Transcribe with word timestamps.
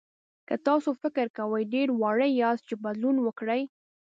که 0.47 0.55
تاسو 0.67 0.89
فکر 1.01 1.25
کوئ 1.37 1.63
ډېر 1.73 1.87
واړه 2.01 2.27
یاست 2.41 2.63
چې 2.69 2.75
بدلون 2.83 3.17
وکړئ. 3.21 3.61